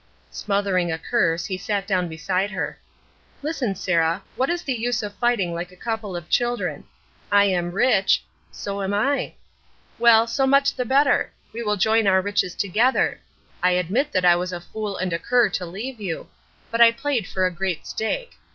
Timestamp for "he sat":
1.45-1.85